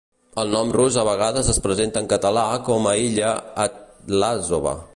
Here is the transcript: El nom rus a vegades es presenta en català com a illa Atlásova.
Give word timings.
El 0.43 0.53
nom 0.53 0.71
rus 0.75 0.95
a 1.01 1.03
vegades 1.09 1.51
es 1.53 1.59
presenta 1.65 2.01
en 2.03 2.09
català 2.13 2.45
com 2.71 2.89
a 2.93 2.97
illa 3.03 3.35
Atlásova. 3.67 4.75